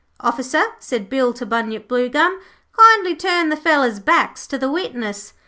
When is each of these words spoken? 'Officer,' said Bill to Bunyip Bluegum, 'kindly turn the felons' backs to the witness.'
'Officer,' 0.19 0.65
said 0.79 1.11
Bill 1.11 1.31
to 1.33 1.45
Bunyip 1.45 1.87
Bluegum, 1.87 2.39
'kindly 2.75 3.15
turn 3.15 3.49
the 3.49 3.55
felons' 3.55 3.99
backs 3.99 4.47
to 4.47 4.57
the 4.57 4.67
witness.' 4.71 5.33